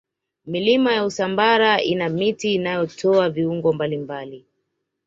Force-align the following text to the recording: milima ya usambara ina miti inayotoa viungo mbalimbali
milima 0.45 0.93
ya 0.93 1.05
usambara 1.05 1.81
ina 1.81 2.09
miti 2.09 2.53
inayotoa 2.53 3.29
viungo 3.29 3.73
mbalimbali 3.73 4.45